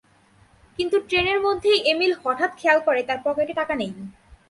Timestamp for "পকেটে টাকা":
3.25-3.73